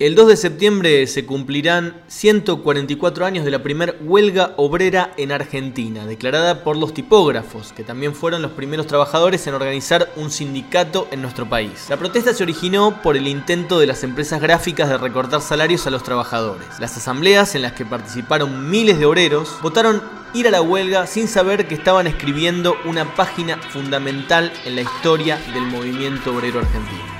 [0.00, 6.06] El 2 de septiembre se cumplirán 144 años de la primer huelga obrera en Argentina,
[6.06, 11.20] declarada por los tipógrafos, que también fueron los primeros trabajadores en organizar un sindicato en
[11.20, 11.86] nuestro país.
[11.88, 15.90] La protesta se originó por el intento de las empresas gráficas de recortar salarios a
[15.90, 16.68] los trabajadores.
[16.78, 20.00] Las asambleas en las que participaron miles de obreros votaron
[20.32, 25.40] ir a la huelga sin saber que estaban escribiendo una página fundamental en la historia
[25.52, 27.17] del movimiento obrero argentino.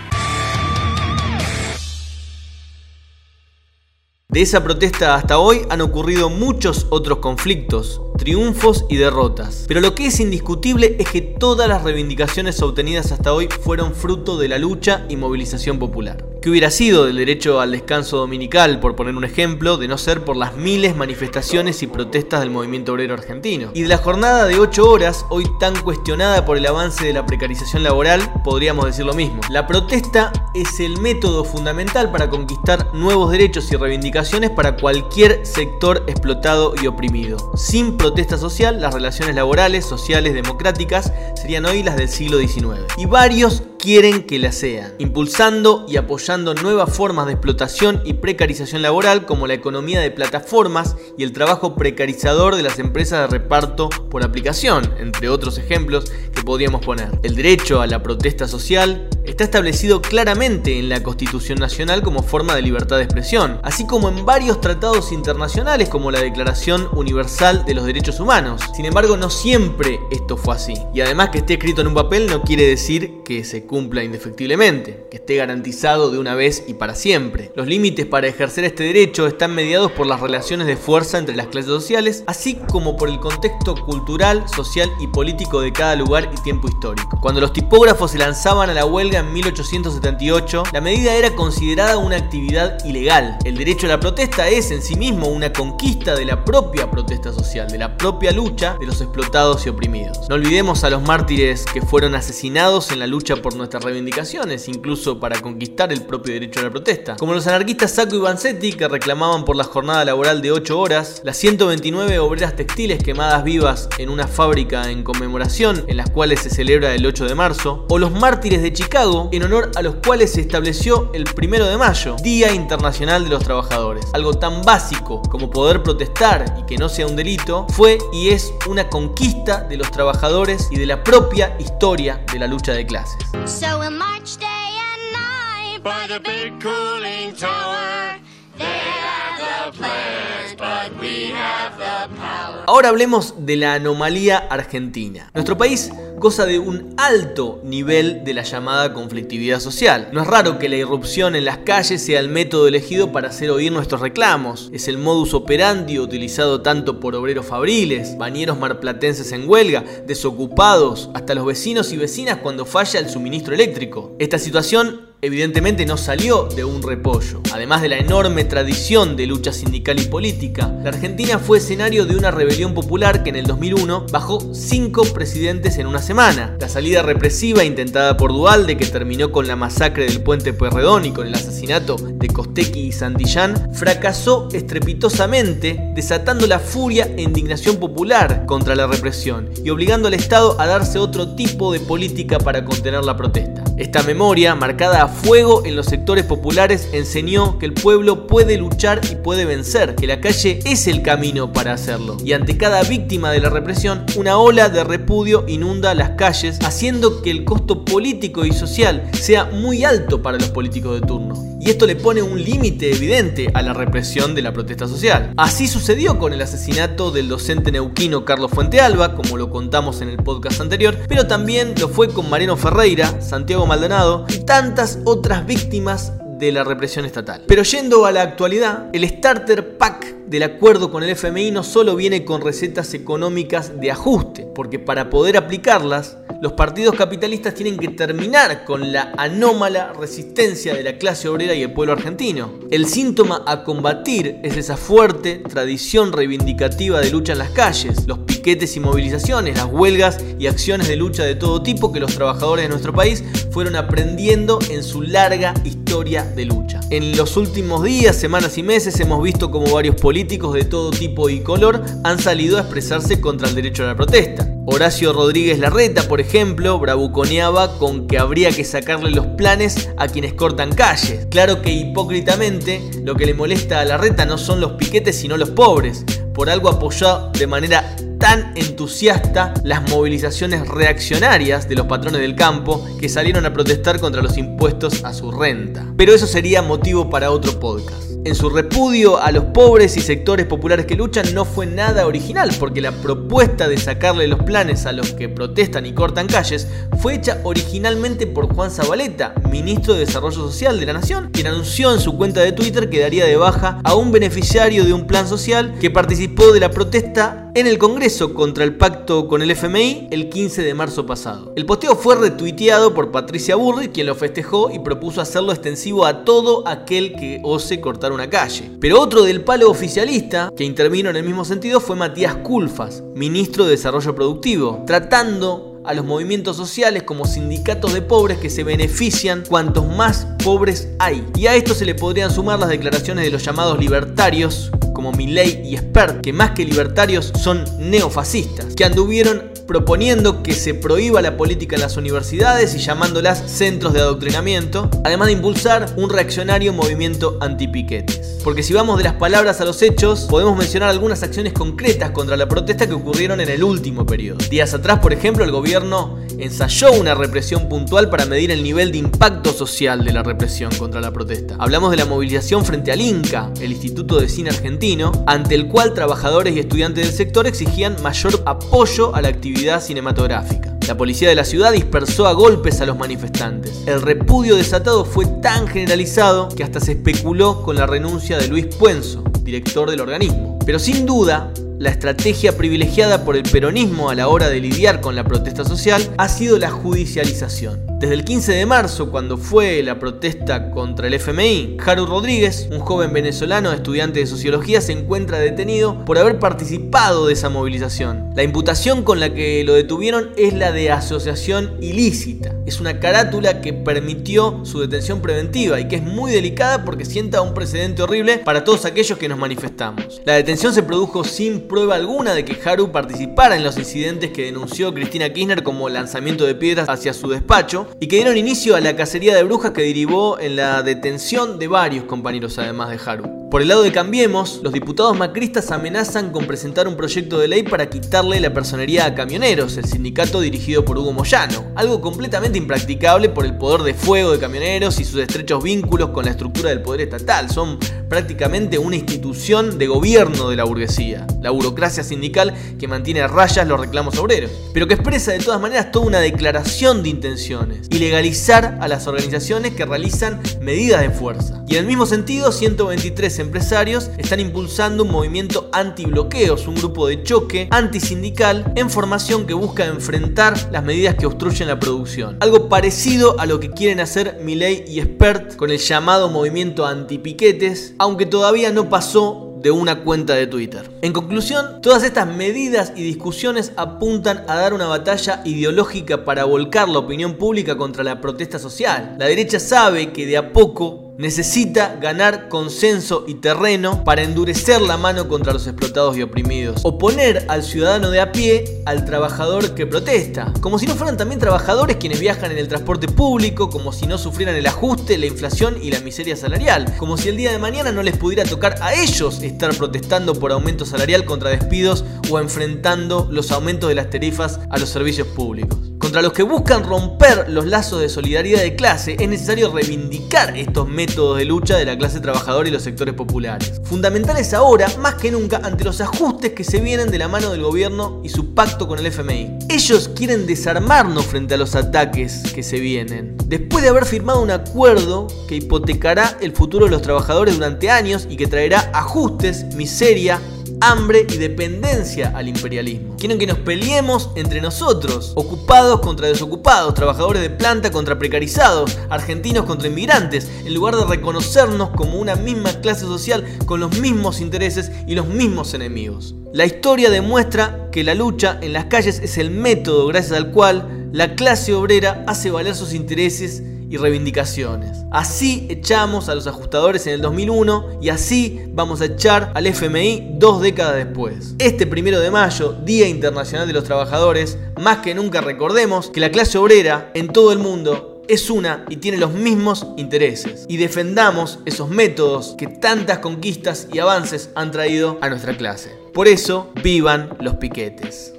[4.30, 9.64] De esa protesta hasta hoy han ocurrido muchos otros conflictos, triunfos y derrotas.
[9.66, 14.36] Pero lo que es indiscutible es que todas las reivindicaciones obtenidas hasta hoy fueron fruto
[14.36, 16.22] de la lucha y movilización popular.
[16.40, 20.24] ¿Qué hubiera sido del derecho al descanso dominical, por poner un ejemplo, de no ser
[20.24, 23.72] por las miles manifestaciones y protestas del movimiento obrero argentino?
[23.74, 27.26] Y de la jornada de 8 horas, hoy tan cuestionada por el avance de la
[27.26, 29.40] precarización laboral, podríamos decir lo mismo.
[29.50, 36.04] La protesta es el método fundamental para conquistar nuevos derechos y reivindicaciones para cualquier sector
[36.06, 37.50] explotado y oprimido.
[37.56, 42.86] Sin protesta social, las relaciones laborales, sociales, democráticas serían hoy las del siglo XIX.
[42.96, 48.82] Y varios quieren que la sean, impulsando y apoyando nuevas formas de explotación y precarización
[48.82, 53.88] laboral como la economía de plataformas y el trabajo precarizador de las empresas de reparto
[53.88, 57.18] por aplicación, entre otros ejemplos que podríamos poner.
[57.22, 62.54] El derecho a la protesta social está establecido claramente en la Constitución Nacional como forma
[62.54, 67.74] de libertad de expresión, así como en varios tratados internacionales como la Declaración Universal de
[67.74, 68.62] los Derechos Humanos.
[68.74, 70.74] Sin embargo, no siempre esto fue así.
[70.94, 75.06] Y además que esté escrito en un papel no quiere decir que se cumpla indefectiblemente,
[75.08, 77.52] que esté garantizado de una vez y para siempre.
[77.54, 81.46] Los límites para ejercer este derecho están mediados por las relaciones de fuerza entre las
[81.46, 86.42] clases sociales, así como por el contexto cultural, social y político de cada lugar y
[86.42, 87.20] tiempo histórico.
[87.20, 92.16] Cuando los tipógrafos se lanzaban a la huelga en 1878, la medida era considerada una
[92.16, 93.38] actividad ilegal.
[93.44, 97.32] El derecho a la protesta es en sí mismo una conquista de la propia protesta
[97.32, 100.26] social, de la propia lucha de los explotados y oprimidos.
[100.28, 105.20] No olvidemos a los mártires que fueron asesinados en la lucha por nuestras reivindicaciones, incluso
[105.20, 107.16] para conquistar el propio derecho a la protesta.
[107.16, 111.20] Como los anarquistas Sacco y Vanzetti, que reclamaban por la jornada laboral de 8 horas,
[111.24, 116.50] las 129 obreras textiles quemadas vivas en una fábrica en conmemoración, en las cuales se
[116.50, 120.32] celebra el 8 de marzo, o los mártires de Chicago, en honor a los cuales
[120.32, 124.06] se estableció el 1 de mayo, Día Internacional de los Trabajadores.
[124.14, 128.52] Algo tan básico como poder protestar y que no sea un delito, fue y es
[128.68, 133.18] una conquista de los trabajadores y de la propia historia de la lucha de clases.
[133.48, 138.18] So we'll march day and night by the big cooling tower.
[138.58, 142.64] They have the plans, but we have the power.
[142.66, 145.30] Ahora hablemos de la anomalía argentina.
[145.32, 150.08] Nuestro país goza de un alto nivel de la llamada conflictividad social.
[150.12, 153.50] No es raro que la irrupción en las calles sea el método elegido para hacer
[153.50, 154.70] oír nuestros reclamos.
[154.72, 161.34] Es el modus operandi utilizado tanto por obreros fabriles, bañeros marplatenses en huelga, desocupados, hasta
[161.34, 164.16] los vecinos y vecinas cuando falla el suministro eléctrico.
[164.18, 167.42] Esta situación evidentemente no salió de un repollo.
[167.52, 172.16] Además de la enorme tradición de lucha sindical y política, la Argentina fue escenario de
[172.16, 177.64] una rebelión popular que en el 2001 bajó cinco presidentes en una La salida represiva
[177.64, 181.96] intentada por Dualde, que terminó con la masacre del puente Pueyrredón y con el asesinato
[181.96, 189.50] de Costequi y Santillán, fracasó estrepitosamente, desatando la furia e indignación popular contra la represión
[189.62, 193.67] y obligando al Estado a darse otro tipo de política para contener la protesta.
[193.78, 199.00] Esta memoria, marcada a fuego en los sectores populares, enseñó que el pueblo puede luchar
[199.08, 202.16] y puede vencer, que la calle es el camino para hacerlo.
[202.24, 207.22] Y ante cada víctima de la represión, una ola de repudio inunda las calles, haciendo
[207.22, 211.48] que el costo político y social sea muy alto para los políticos de turno.
[211.60, 215.32] Y esto le pone un límite evidente a la represión de la protesta social.
[215.36, 220.16] Así sucedió con el asesinato del docente neuquino Carlos Fuentealba, como lo contamos en el
[220.18, 226.12] podcast anterior, pero también lo fue con Mariano Ferreira, Santiago Maldonado y tantas otras víctimas
[226.38, 227.44] de la represión estatal.
[227.46, 231.96] Pero yendo a la actualidad, el Starter Pack del acuerdo con el FMI no solo
[231.96, 237.88] viene con recetas económicas de ajuste, porque para poder aplicarlas, los partidos capitalistas tienen que
[237.88, 242.52] terminar con la anómala resistencia de la clase obrera y el pueblo argentino.
[242.70, 248.18] El síntoma a combatir es esa fuerte tradición reivindicativa de lucha en las calles, los
[248.20, 252.66] piquetes y movilizaciones, las huelgas y acciones de lucha de todo tipo que los trabajadores
[252.66, 256.80] de nuestro país fueron aprendiendo en su larga historia de lucha.
[256.90, 261.28] En los últimos días, semanas y meses hemos visto como varios políticos de todo tipo
[261.30, 264.52] y color han salido a expresarse contra el derecho a la protesta.
[264.66, 270.34] Horacio Rodríguez Larreta, por ejemplo, bravuconeaba con que habría que sacarle los planes a quienes
[270.34, 271.26] cortan calles.
[271.30, 275.50] Claro que hipócritamente lo que le molesta a Larreta no son los piquetes sino los
[275.50, 276.04] pobres.
[276.34, 282.84] Por algo apoyó de manera tan entusiasta las movilizaciones reaccionarias de los patrones del campo
[283.00, 285.86] que salieron a protestar contra los impuestos a su renta.
[285.96, 288.07] Pero eso sería motivo para otro podcast.
[288.28, 292.50] En su repudio a los pobres y sectores populares que luchan no fue nada original,
[292.60, 296.68] porque la propuesta de sacarle los planes a los que protestan y cortan calles
[297.00, 301.90] fue hecha originalmente por Juan Zabaleta, ministro de Desarrollo Social de la Nación, quien anunció
[301.90, 305.26] en su cuenta de Twitter que daría de baja a un beneficiario de un plan
[305.26, 310.08] social que participó de la protesta en el Congreso contra el pacto con el FMI
[310.12, 311.52] el 15 de marzo pasado.
[311.56, 316.24] El posteo fue retuiteado por Patricia Burri, quien lo festejó y propuso hacerlo extensivo a
[316.24, 318.70] todo aquel que ose cortar una calle.
[318.80, 323.64] Pero otro del palo oficialista que intervino en el mismo sentido fue Matías Culfas, ministro
[323.64, 329.42] de Desarrollo Productivo, tratando a los movimientos sociales como sindicatos de pobres que se benefician
[329.48, 331.26] cuantos más pobres hay.
[331.34, 335.62] Y a esto se le podrían sumar las declaraciones de los llamados libertarios como Milley
[335.64, 341.36] y Spert, que más que libertarios son neofascistas, que anduvieron proponiendo que se prohíba la
[341.36, 347.36] política en las universidades y llamándolas centros de adoctrinamiento, además de impulsar un reaccionario movimiento
[347.42, 348.38] antipiquetes.
[348.42, 352.38] Porque si vamos de las palabras a los hechos, podemos mencionar algunas acciones concretas contra
[352.38, 354.38] la protesta que ocurrieron en el último periodo.
[354.48, 358.98] Días atrás, por ejemplo, el gobierno ensayó una represión puntual para medir el nivel de
[358.98, 361.56] impacto social de la represión contra la protesta.
[361.58, 365.92] Hablamos de la movilización frente al INCA, el Instituto de Cine Argentino, ante el cual
[365.92, 370.76] trabajadores y estudiantes del sector exigían mayor apoyo a la actividad cinematográfica.
[370.86, 373.82] La policía de la ciudad dispersó a golpes a los manifestantes.
[373.86, 378.66] El repudio desatado fue tan generalizado que hasta se especuló con la renuncia de Luis
[378.76, 380.58] Puenzo, director del organismo.
[380.64, 385.14] Pero sin duda, la estrategia privilegiada por el peronismo a la hora de lidiar con
[385.14, 387.88] la protesta social ha sido la judicialización.
[388.00, 392.78] Desde el 15 de marzo, cuando fue la protesta contra el FMI, Haru Rodríguez, un
[392.78, 398.30] joven venezolano estudiante de sociología, se encuentra detenido por haber participado de esa movilización.
[398.36, 402.54] La imputación con la que lo detuvieron es la de asociación ilícita.
[402.66, 407.40] Es una carátula que permitió su detención preventiva y que es muy delicada porque sienta
[407.40, 410.22] un precedente horrible para todos aquellos que nos manifestamos.
[410.24, 414.46] La detención se produjo sin prueba alguna de que Haru participara en los incidentes que
[414.46, 418.80] denunció Cristina Kirchner como lanzamiento de piedras hacia su despacho y que dieron inicio a
[418.80, 423.37] la cacería de brujas que derivó en la detención de varios compañeros además de Haru.
[423.50, 427.62] Por el lado de Cambiemos, los diputados macristas amenazan con presentar un proyecto de ley
[427.62, 433.30] para quitarle la personería a camioneros, el sindicato dirigido por Hugo Moyano, algo completamente impracticable
[433.30, 436.82] por el poder de fuego de camioneros y sus estrechos vínculos con la estructura del
[436.82, 437.48] poder estatal.
[437.48, 437.78] Son
[438.10, 443.66] prácticamente una institución de gobierno de la burguesía, la burocracia sindical que mantiene a rayas
[443.66, 447.98] los reclamos obreros, pero que expresa de todas maneras toda una declaración de intenciones y
[447.98, 451.64] legalizar a las organizaciones que realizan medidas de fuerza.
[451.66, 457.22] Y en el mismo sentido, 123 empresarios están impulsando un movimiento anti-bloqueos, un grupo de
[457.22, 462.36] choque antisindical en formación que busca enfrentar las medidas que obstruyen la producción.
[462.40, 467.94] Algo parecido a lo que quieren hacer Milei y Spert con el llamado movimiento anti-piquetes,
[467.98, 470.88] aunque todavía no pasó de una cuenta de Twitter.
[471.02, 476.88] En conclusión, todas estas medidas y discusiones apuntan a dar una batalla ideológica para volcar
[476.88, 479.16] la opinión pública contra la protesta social.
[479.18, 484.96] La derecha sabe que de a poco necesita ganar consenso y terreno para endurecer la
[484.96, 486.80] mano contra los explotados y oprimidos.
[486.84, 490.52] Oponer al ciudadano de a pie al trabajador que protesta.
[490.60, 494.16] Como si no fueran también trabajadores quienes viajan en el transporte público, como si no
[494.16, 496.94] sufrieran el ajuste, la inflación y la miseria salarial.
[496.96, 500.52] Como si el día de mañana no les pudiera tocar a ellos estar protestando por
[500.52, 505.87] aumento salarial contra despidos o enfrentando los aumentos de las tarifas a los servicios públicos.
[505.98, 510.88] Contra los que buscan romper los lazos de solidaridad de clase es necesario reivindicar estos
[510.88, 513.80] métodos de lucha de la clase trabajadora y los sectores populares.
[513.84, 517.62] Fundamentales ahora, más que nunca, ante los ajustes que se vienen de la mano del
[517.62, 519.58] gobierno y su pacto con el FMI.
[519.68, 523.36] Ellos quieren desarmarnos frente a los ataques que se vienen.
[523.46, 528.26] Después de haber firmado un acuerdo que hipotecará el futuro de los trabajadores durante años
[528.30, 530.40] y que traerá ajustes, miseria,
[530.80, 533.16] hambre y dependencia al imperialismo.
[533.16, 539.64] Quieren que nos peleemos entre nosotros, ocupados contra desocupados, trabajadores de planta contra precarizados, argentinos
[539.64, 544.92] contra inmigrantes, en lugar de reconocernos como una misma clase social con los mismos intereses
[545.06, 546.34] y los mismos enemigos.
[546.52, 551.08] La historia demuestra que la lucha en las calles es el método gracias al cual
[551.12, 555.04] la clase obrera hace valer sus intereses y reivindicaciones.
[555.10, 560.34] Así echamos a los ajustadores en el 2001 y así vamos a echar al FMI
[560.34, 561.54] dos décadas después.
[561.58, 566.30] Este primero de mayo, Día Internacional de los Trabajadores, más que nunca recordemos que la
[566.30, 570.66] clase obrera en todo el mundo es una y tiene los mismos intereses.
[570.68, 575.90] Y defendamos esos métodos que tantas conquistas y avances han traído a nuestra clase.
[576.12, 578.37] Por eso, vivan los piquetes.